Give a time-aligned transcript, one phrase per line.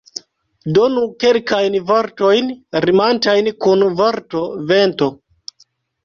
[0.75, 2.49] Donu kelkajn vortojn
[2.85, 4.41] rimantajn kun vorto
[4.73, 5.11] vento.